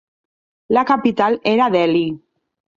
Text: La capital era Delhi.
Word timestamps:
La 0.69 0.83
capital 0.83 1.39
era 1.43 1.69
Delhi. 1.69 2.05